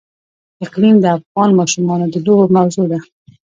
[0.65, 2.99] اقلیم د افغان ماشومانو د لوبو موضوع ده.